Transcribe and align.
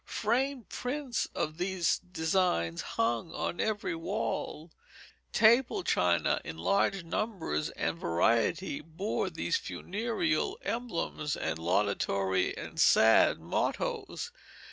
Framed 0.07 0.67
prints 0.67 1.27
of 1.35 1.59
these 1.59 1.99
designs 1.99 2.81
hung 2.97 3.31
on 3.35 3.59
every 3.61 3.93
wall, 3.93 4.71
table 5.31 5.83
china 5.83 6.41
in 6.43 6.57
large 6.57 7.03
numbers 7.03 7.69
and 7.69 7.99
variety 7.99 8.81
bore 8.81 9.29
these 9.29 9.57
funereal 9.57 10.57
emblems, 10.63 11.35
and 11.35 11.59
laudatory 11.59 12.57
and 12.57 12.79
sad 12.79 13.39
mottoes. 13.39 14.31